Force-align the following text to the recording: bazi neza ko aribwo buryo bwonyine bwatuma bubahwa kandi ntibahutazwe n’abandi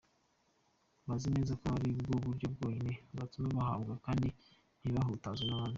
bazi 1.07 1.27
neza 1.35 1.53
ko 1.61 1.65
aribwo 1.77 2.13
buryo 2.25 2.47
bwonyine 2.53 2.93
bwatuma 3.11 3.47
bubahwa 3.49 3.95
kandi 4.05 4.27
ntibahutazwe 4.79 5.45
n’abandi 5.47 5.69